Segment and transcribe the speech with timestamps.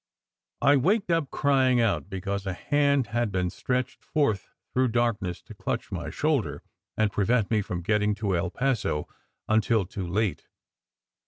[0.63, 5.43] I waked up cry ing out, because a hand had been stretched forth through darkness
[5.43, 6.63] to clutch my shoulder,
[6.97, 9.07] and prevent me from get ting to El Paso
[9.47, 10.47] until too late.